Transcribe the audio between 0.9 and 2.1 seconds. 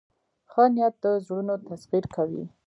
د زړونو تسخیر